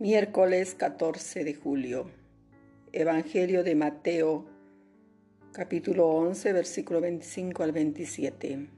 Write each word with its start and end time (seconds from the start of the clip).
Miércoles 0.00 0.74
14 0.76 1.44
de 1.44 1.52
julio. 1.52 2.10
Evangelio 2.90 3.62
de 3.62 3.74
Mateo, 3.74 4.46
capítulo 5.52 6.08
11, 6.08 6.54
versículo 6.54 7.02
25 7.02 7.62
al 7.62 7.72
27. 7.72 8.70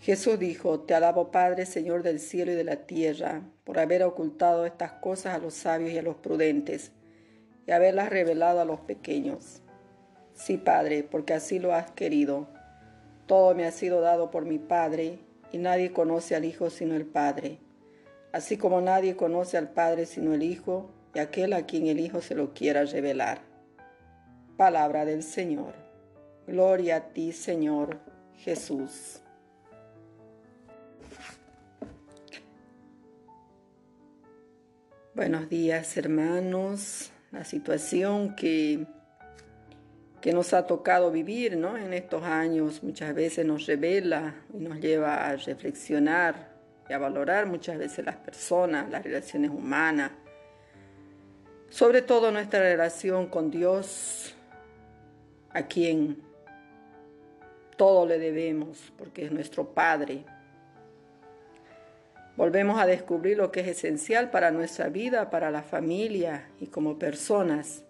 Jesús 0.00 0.36
dijo, 0.40 0.80
Te 0.80 0.94
alabo 0.94 1.30
Padre, 1.30 1.64
Señor 1.64 2.02
del 2.02 2.18
cielo 2.18 2.50
y 2.50 2.54
de 2.56 2.64
la 2.64 2.86
tierra, 2.86 3.42
por 3.62 3.78
haber 3.78 4.02
ocultado 4.02 4.66
estas 4.66 4.94
cosas 4.94 5.36
a 5.36 5.38
los 5.38 5.54
sabios 5.54 5.92
y 5.92 5.98
a 5.98 6.02
los 6.02 6.16
prudentes, 6.16 6.90
y 7.64 7.70
haberlas 7.70 8.10
revelado 8.10 8.60
a 8.60 8.64
los 8.64 8.80
pequeños. 8.80 9.62
Sí, 10.34 10.56
Padre, 10.56 11.04
porque 11.08 11.34
así 11.34 11.60
lo 11.60 11.72
has 11.72 11.92
querido. 11.92 12.48
Todo 13.26 13.54
me 13.54 13.64
ha 13.64 13.70
sido 13.70 14.00
dado 14.00 14.32
por 14.32 14.44
mi 14.44 14.58
Padre, 14.58 15.20
y 15.52 15.58
nadie 15.58 15.92
conoce 15.92 16.34
al 16.34 16.44
Hijo 16.44 16.68
sino 16.68 16.96
el 16.96 17.06
Padre 17.06 17.60
así 18.32 18.56
como 18.56 18.80
nadie 18.80 19.16
conoce 19.16 19.56
al 19.56 19.70
Padre 19.70 20.06
sino 20.06 20.34
el 20.34 20.42
Hijo 20.42 20.90
y 21.14 21.18
aquel 21.18 21.52
a 21.52 21.66
quien 21.66 21.86
el 21.86 22.00
Hijo 22.00 22.20
se 22.20 22.34
lo 22.34 22.52
quiera 22.52 22.84
revelar. 22.84 23.40
Palabra 24.56 25.04
del 25.04 25.22
Señor. 25.22 25.74
Gloria 26.46 26.96
a 26.96 27.00
ti, 27.12 27.32
Señor 27.32 27.98
Jesús. 28.36 29.22
Buenos 35.14 35.48
días, 35.48 35.96
hermanos. 35.96 37.10
La 37.32 37.44
situación 37.44 38.36
que, 38.36 38.86
que 40.20 40.32
nos 40.32 40.54
ha 40.54 40.66
tocado 40.66 41.10
vivir 41.10 41.56
¿no? 41.56 41.76
en 41.76 41.92
estos 41.92 42.22
años 42.22 42.82
muchas 42.82 43.14
veces 43.14 43.44
nos 43.44 43.66
revela 43.66 44.36
y 44.54 44.58
nos 44.58 44.78
lleva 44.78 45.28
a 45.28 45.36
reflexionar 45.36 46.57
y 46.88 46.92
a 46.92 46.98
valorar 46.98 47.46
muchas 47.46 47.78
veces 47.78 48.04
las 48.04 48.16
personas, 48.16 48.88
las 48.90 49.02
relaciones 49.02 49.50
humanas, 49.50 50.10
sobre 51.68 52.02
todo 52.02 52.30
nuestra 52.30 52.60
relación 52.60 53.26
con 53.26 53.50
Dios, 53.50 54.34
a 55.50 55.62
quien 55.62 56.22
todo 57.76 58.06
le 58.06 58.18
debemos, 58.18 58.92
porque 58.96 59.26
es 59.26 59.32
nuestro 59.32 59.72
Padre. 59.74 60.24
Volvemos 62.36 62.80
a 62.80 62.86
descubrir 62.86 63.36
lo 63.36 63.50
que 63.50 63.60
es 63.60 63.68
esencial 63.68 64.30
para 64.30 64.50
nuestra 64.50 64.88
vida, 64.88 65.30
para 65.30 65.50
la 65.50 65.62
familia 65.62 66.48
y 66.60 66.68
como 66.68 66.98
personas. 66.98 67.84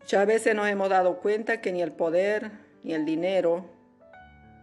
Muchas 0.00 0.26
veces 0.26 0.54
nos 0.54 0.68
hemos 0.68 0.88
dado 0.88 1.18
cuenta 1.18 1.60
que 1.60 1.72
ni 1.72 1.82
el 1.82 1.92
poder, 1.92 2.50
ni 2.84 2.94
el 2.94 3.04
dinero, 3.04 3.75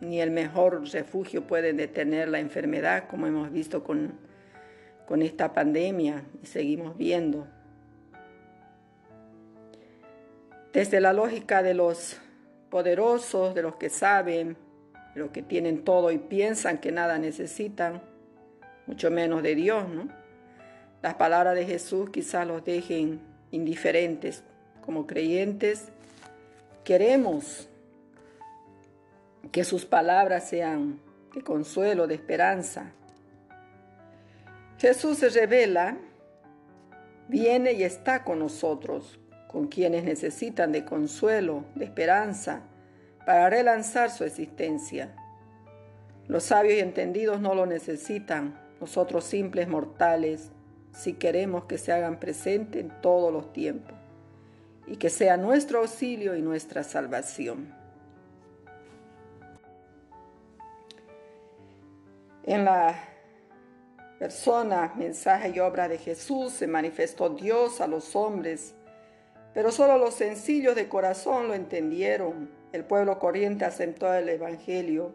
ni 0.00 0.20
el 0.20 0.30
mejor 0.30 0.88
refugio 0.92 1.46
puede 1.46 1.72
detener 1.72 2.28
la 2.28 2.38
enfermedad, 2.38 3.08
como 3.08 3.26
hemos 3.26 3.50
visto 3.50 3.82
con, 3.82 4.14
con 5.06 5.22
esta 5.22 5.52
pandemia 5.52 6.22
y 6.42 6.46
seguimos 6.46 6.96
viendo. 6.96 7.46
Desde 10.72 11.00
la 11.00 11.12
lógica 11.12 11.62
de 11.62 11.74
los 11.74 12.20
poderosos, 12.70 13.54
de 13.54 13.62
los 13.62 13.76
que 13.76 13.88
saben, 13.88 14.56
de 15.14 15.20
los 15.20 15.30
que 15.30 15.42
tienen 15.42 15.84
todo 15.84 16.10
y 16.12 16.18
piensan 16.18 16.78
que 16.78 16.92
nada 16.92 17.18
necesitan, 17.18 18.02
mucho 18.86 19.10
menos 19.10 19.42
de 19.42 19.54
Dios, 19.54 19.88
¿no? 19.88 20.08
Las 21.02 21.14
palabras 21.14 21.54
de 21.54 21.64
Jesús 21.64 22.10
quizás 22.10 22.46
los 22.46 22.64
dejen 22.64 23.20
indiferentes. 23.50 24.42
Como 24.84 25.06
creyentes, 25.06 25.88
queremos 26.84 27.68
que 29.50 29.64
sus 29.64 29.84
palabras 29.84 30.48
sean 30.48 31.00
de 31.34 31.42
consuelo, 31.42 32.06
de 32.06 32.14
esperanza. 32.14 32.92
Jesús 34.78 35.18
se 35.18 35.28
revela, 35.28 35.98
viene 37.28 37.72
y 37.72 37.82
está 37.82 38.24
con 38.24 38.38
nosotros, 38.38 39.18
con 39.48 39.68
quienes 39.68 40.04
necesitan 40.04 40.72
de 40.72 40.84
consuelo, 40.84 41.64
de 41.74 41.84
esperanza, 41.84 42.62
para 43.24 43.50
relanzar 43.50 44.10
su 44.10 44.24
existencia. 44.24 45.14
Los 46.28 46.44
sabios 46.44 46.74
y 46.74 46.80
entendidos 46.80 47.40
no 47.40 47.54
lo 47.54 47.66
necesitan, 47.66 48.58
nosotros 48.80 49.24
simples 49.24 49.68
mortales, 49.68 50.50
si 50.92 51.14
queremos 51.14 51.64
que 51.64 51.78
se 51.78 51.92
hagan 51.92 52.18
presente 52.18 52.80
en 52.80 52.90
todos 53.00 53.32
los 53.32 53.52
tiempos 53.52 53.94
y 54.86 54.96
que 54.96 55.10
sea 55.10 55.36
nuestro 55.36 55.80
auxilio 55.80 56.36
y 56.36 56.42
nuestra 56.42 56.82
salvación. 56.82 57.75
En 62.46 62.64
la 62.64 62.94
persona, 64.20 64.92
mensaje 64.96 65.50
y 65.54 65.58
obra 65.58 65.88
de 65.88 65.98
Jesús 65.98 66.52
se 66.52 66.68
manifestó 66.68 67.30
Dios 67.30 67.80
a 67.80 67.88
los 67.88 68.14
hombres, 68.14 68.74
pero 69.52 69.72
solo 69.72 69.98
los 69.98 70.14
sencillos 70.14 70.76
de 70.76 70.88
corazón 70.88 71.48
lo 71.48 71.54
entendieron. 71.54 72.50
El 72.72 72.84
pueblo 72.84 73.18
corriente 73.18 73.64
aceptó 73.64 74.14
el 74.14 74.28
Evangelio 74.28 75.14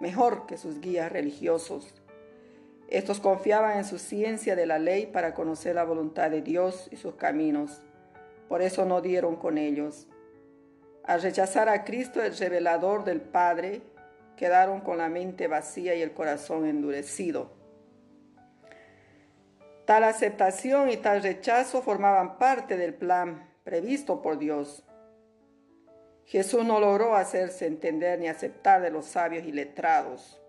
mejor 0.00 0.46
que 0.46 0.56
sus 0.56 0.80
guías 0.80 1.12
religiosos. 1.12 1.94
Estos 2.88 3.20
confiaban 3.20 3.78
en 3.78 3.84
su 3.84 3.98
ciencia 3.98 4.56
de 4.56 4.66
la 4.66 4.78
ley 4.78 5.06
para 5.06 5.34
conocer 5.34 5.74
la 5.74 5.84
voluntad 5.84 6.30
de 6.30 6.42
Dios 6.42 6.88
y 6.90 6.96
sus 6.96 7.14
caminos. 7.14 7.82
Por 8.48 8.62
eso 8.62 8.84
no 8.84 9.00
dieron 9.00 9.36
con 9.36 9.58
ellos. 9.58 10.06
Al 11.04 11.20
rechazar 11.20 11.68
a 11.68 11.84
Cristo, 11.84 12.22
el 12.22 12.36
revelador 12.36 13.04
del 13.04 13.20
Padre, 13.20 13.82
quedaron 14.36 14.80
con 14.80 14.98
la 14.98 15.08
mente 15.08 15.46
vacía 15.46 15.94
y 15.94 16.02
el 16.02 16.12
corazón 16.12 16.66
endurecido. 16.66 17.52
Tal 19.84 20.04
aceptación 20.04 20.90
y 20.90 20.96
tal 20.96 21.22
rechazo 21.22 21.82
formaban 21.82 22.38
parte 22.38 22.76
del 22.76 22.94
plan 22.94 23.50
previsto 23.64 24.22
por 24.22 24.38
Dios. 24.38 24.84
Jesús 26.24 26.64
no 26.64 26.80
logró 26.80 27.16
hacerse 27.16 27.66
entender 27.66 28.18
ni 28.18 28.28
aceptar 28.28 28.80
de 28.80 28.90
los 28.90 29.04
sabios 29.04 29.44
y 29.44 29.52
letrados. 29.52 30.40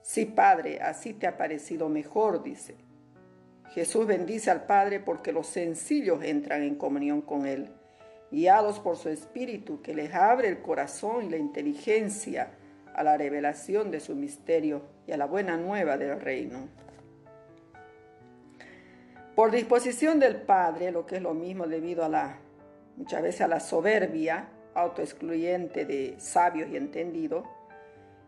Sí, 0.00 0.24
Padre, 0.24 0.80
así 0.80 1.12
te 1.12 1.26
ha 1.26 1.36
parecido 1.36 1.88
mejor, 1.88 2.42
dice. 2.42 2.76
Jesús 3.70 4.06
bendice 4.06 4.50
al 4.50 4.64
Padre 4.64 5.00
porque 5.00 5.32
los 5.32 5.46
sencillos 5.46 6.24
entran 6.24 6.62
en 6.62 6.76
comunión 6.76 7.20
con 7.20 7.46
Él 7.46 7.70
guiados 8.32 8.80
por 8.80 8.96
su 8.96 9.10
Espíritu 9.10 9.82
que 9.82 9.94
les 9.94 10.12
abre 10.14 10.48
el 10.48 10.62
corazón 10.62 11.26
y 11.26 11.28
la 11.28 11.36
inteligencia 11.36 12.54
a 12.94 13.04
la 13.04 13.16
revelación 13.16 13.90
de 13.90 14.00
su 14.00 14.16
misterio 14.16 14.82
y 15.06 15.12
a 15.12 15.18
la 15.18 15.26
buena 15.26 15.56
nueva 15.56 15.98
del 15.98 16.18
reino. 16.20 16.68
Por 19.36 19.50
disposición 19.50 20.18
del 20.18 20.36
Padre, 20.36 20.90
lo 20.90 21.06
que 21.06 21.16
es 21.16 21.22
lo 21.22 21.34
mismo 21.34 21.66
debido 21.66 22.04
a 22.04 22.08
la, 22.08 22.38
muchas 22.96 23.22
veces 23.22 23.42
a 23.42 23.48
la 23.48 23.60
soberbia 23.60 24.48
autoexcluyente 24.74 25.84
de 25.84 26.14
sabios 26.18 26.70
y 26.70 26.76
entendidos, 26.76 27.44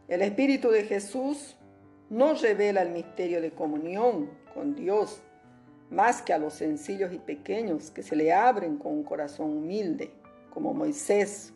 el 0.09 0.21
Espíritu 0.21 0.71
de 0.71 0.85
Jesús 0.85 1.57
nos 2.11 2.43
revela 2.43 2.83
el 2.83 2.91
misterio 2.91 3.41
de 3.41 3.53
comunión 3.53 4.31
con 4.53 4.75
Dios 4.75 5.23
más 5.95 6.23
que 6.23 6.33
a 6.33 6.39
los 6.39 6.55
sencillos 6.55 7.13
y 7.13 7.19
pequeños 7.19 7.91
que 7.91 8.03
se 8.03 8.17
le 8.17 8.33
abren 8.33 8.77
con 8.77 8.93
un 8.93 9.05
corazón 9.05 9.57
humilde, 9.57 10.11
como 10.51 10.75
Moisés 10.75 11.53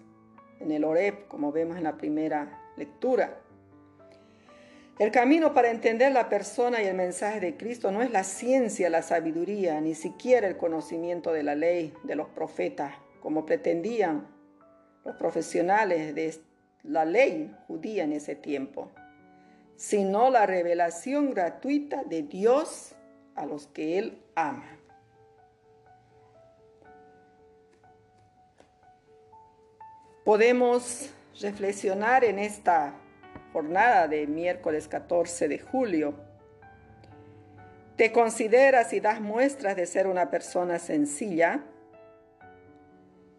en 0.61 0.71
el 0.73 0.85
Oreb, 0.85 1.27
como 1.29 1.53
vemos 1.53 1.77
en 1.77 1.85
la 1.85 1.97
primera 1.97 2.61
lectura. 2.77 3.41
El 4.99 5.13
camino 5.13 5.55
para 5.55 5.71
entender 5.71 6.11
la 6.13 6.29
persona 6.29 6.83
y 6.83 6.87
el 6.87 6.97
mensaje 6.97 7.39
de 7.39 7.57
Cristo 7.57 7.93
no 7.93 8.03
es 8.03 8.11
la 8.11 8.25
ciencia, 8.25 8.91
la 8.91 9.03
sabiduría, 9.03 9.81
ni 9.81 9.95
siquiera 9.95 10.49
el 10.49 10.57
conocimiento 10.57 11.33
de 11.33 11.45
la 11.45 11.55
ley, 11.55 11.95
de 12.03 12.17
los 12.17 12.29
profetas, 12.29 12.95
como 13.21 13.47
pretendían 13.47 14.27
los 15.05 15.15
profesionales 15.17 16.15
de 16.15 16.35
la 16.83 17.05
ley 17.05 17.55
judía 17.69 18.05
en 18.05 18.13
ese 18.13 18.35
tiempo, 18.35 18.91
sino 19.77 20.31
la 20.31 20.47
revelación 20.47 21.31
gratuita 21.31 22.03
de 22.03 22.23
Dios 22.23 22.97
a 23.39 23.47
los 23.47 23.69
que 23.69 23.99
Él 23.99 24.23
ama. 24.35 24.79
Podemos 30.25 31.11
reflexionar 31.41 32.25
en 32.25 32.39
esta 32.39 32.95
jornada 33.53 34.09
de 34.09 34.27
miércoles 34.27 34.89
14 34.89 35.49
de 35.49 35.59
julio. 35.59 36.15
¿Te 37.97 38.13
consideras 38.13 38.93
y 38.93 39.01
das 39.01 39.21
muestras 39.21 39.77
de 39.77 39.87
ser 39.87 40.07
una 40.07 40.31
persona 40.31 40.79
sencilla? 40.79 41.65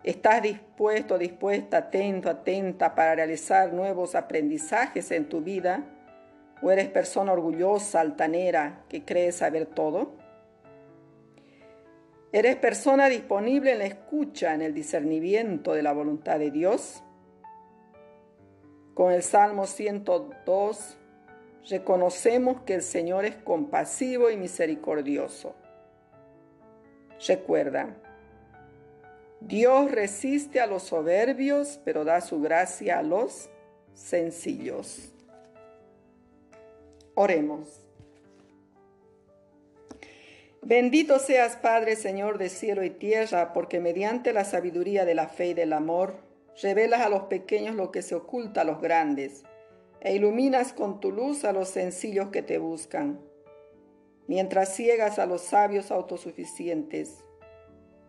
¿Estás 0.04 0.42
dispuesto, 0.42 1.18
dispuesta, 1.18 1.78
atento, 1.78 2.30
atenta 2.30 2.96
para 2.96 3.16
realizar 3.16 3.74
nuevos 3.74 4.16
aprendizajes 4.16 5.12
en 5.12 5.28
tu 5.28 5.42
vida? 5.42 5.84
¿O 6.62 6.72
eres 6.72 6.90
persona 6.90 7.32
orgullosa, 7.32 8.02
altanera, 8.02 8.84
que 8.90 9.06
cree 9.06 9.32
saber 9.32 9.66
todo? 9.66 10.12
¿Eres 12.32 12.58
persona 12.58 13.10
disponible 13.10 13.72
en 13.72 13.80
la 13.80 13.86
escucha, 13.86 14.54
en 14.54 14.62
el 14.62 14.74
discernimiento 14.74 15.74
de 15.74 15.82
la 15.82 15.94
voluntad 15.94 16.38
de 16.38 16.52
Dios? 16.52 17.02
Con 18.94 19.12
el 19.14 19.24
Salmo 19.24 19.66
102 19.66 20.98
reconocemos 21.70 22.62
que 22.62 22.76
el 22.76 22.82
Señor 22.82 23.26
es 23.26 23.36
compasivo 23.36 24.30
y 24.30 24.38
misericordioso. 24.38 25.56
Recuerda, 27.28 27.96
Dios 29.42 29.90
resiste 29.92 30.60
a 30.60 30.68
los 30.68 30.84
soberbios, 30.84 31.80
pero 31.84 32.04
da 32.04 32.22
su 32.22 32.42
gracia 32.42 33.00
a 33.00 33.04
los 33.04 33.50
sencillos. 33.94 35.14
Oremos. 37.22 37.68
Bendito 40.62 41.20
seas, 41.20 41.58
Padre, 41.58 41.98
Señor 41.98 42.38
de 42.38 42.48
cielo 42.48 42.82
y 42.82 42.92
tierra, 42.92 43.52
porque 43.52 43.82
mediante 43.82 44.32
la 44.32 44.46
sabiduría 44.46 45.04
de 45.04 45.16
la 45.16 45.28
fe 45.28 45.48
y 45.48 45.54
del 45.54 45.74
amor, 45.74 46.22
revelas 46.62 47.02
a 47.02 47.10
los 47.10 47.24
pequeños 47.24 47.76
lo 47.76 47.92
que 47.92 48.04
se 48.04 48.16
oculta 48.16 48.62
a 48.62 48.64
los 48.64 48.80
grandes, 48.80 49.44
e 50.00 50.16
iluminas 50.16 50.72
con 50.72 51.02
tu 51.02 51.12
luz 51.12 51.44
a 51.44 51.52
los 51.52 51.68
sencillos 51.68 52.30
que 52.30 52.42
te 52.42 52.58
buscan, 52.58 53.20
mientras 54.28 54.74
ciegas 54.74 55.20
a 55.20 55.26
los 55.26 55.42
sabios 55.42 55.92
autosuficientes. 55.92 57.26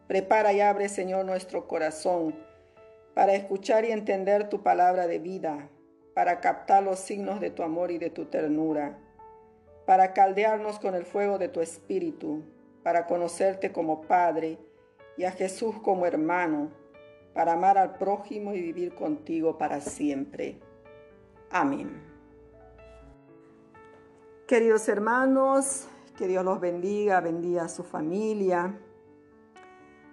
Prepara 0.06 0.52
y 0.52 0.60
abre, 0.60 0.88
Señor, 0.88 1.24
nuestro 1.24 1.66
corazón 1.66 2.36
para 3.14 3.34
escuchar 3.34 3.84
y 3.84 3.90
entender 3.90 4.48
tu 4.48 4.62
palabra 4.62 5.08
de 5.08 5.18
vida, 5.18 5.68
para 6.14 6.40
captar 6.40 6.82
los 6.82 6.98
signos 6.98 7.40
de 7.40 7.50
tu 7.50 7.62
amor 7.62 7.90
y 7.90 7.98
de 7.98 8.10
tu 8.10 8.26
ternura 8.26 8.98
para 9.90 10.12
caldearnos 10.12 10.78
con 10.78 10.94
el 10.94 11.04
fuego 11.04 11.36
de 11.36 11.48
tu 11.48 11.60
espíritu, 11.60 12.44
para 12.84 13.06
conocerte 13.06 13.72
como 13.72 14.02
Padre 14.02 14.56
y 15.16 15.24
a 15.24 15.32
Jesús 15.32 15.80
como 15.82 16.06
hermano, 16.06 16.70
para 17.34 17.54
amar 17.54 17.76
al 17.76 17.98
prójimo 17.98 18.54
y 18.54 18.60
vivir 18.60 18.94
contigo 18.94 19.58
para 19.58 19.80
siempre. 19.80 20.60
Amén. 21.50 21.90
Queridos 24.46 24.88
hermanos, 24.88 25.88
que 26.16 26.28
Dios 26.28 26.44
los 26.44 26.60
bendiga, 26.60 27.20
bendiga 27.20 27.64
a 27.64 27.68
su 27.68 27.82
familia, 27.82 28.78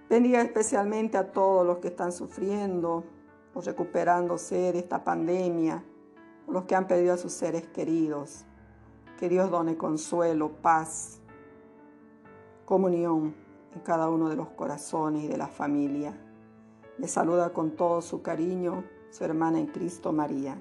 bendiga 0.10 0.42
especialmente 0.42 1.20
a 1.20 1.32
todos 1.32 1.64
los 1.64 1.78
que 1.78 1.90
están 1.90 2.12
sufriendo 2.12 3.04
o 3.58 3.62
recuperándose 3.62 4.72
de 4.72 4.78
esta 4.78 5.04
pandemia, 5.04 5.84
los 6.48 6.66
que 6.66 6.76
han 6.76 6.86
perdido 6.88 7.16
a 7.16 7.18
sus 7.18 7.34
seres 7.34 7.66
queridos. 7.66 8.46
Que 9.18 9.30
Dios 9.30 9.50
done 9.50 9.76
consuelo, 9.78 10.52
paz, 10.62 11.20
comunión 12.66 13.36
en 13.74 13.80
cada 13.82 14.12
uno 14.12 14.30
de 14.30 14.36
los 14.36 14.50
corazones 14.50 15.24
y 15.24 15.28
de 15.28 15.38
la 15.38 15.48
familia. 15.48 16.16
Le 17.00 17.08
saluda 17.08 17.52
con 17.52 17.72
todo 17.72 18.04
su 18.04 18.22
cariño 18.22 18.84
su 19.10 19.24
hermana 19.24 19.58
en 19.58 19.66
Cristo 19.66 20.12
María. 20.14 20.56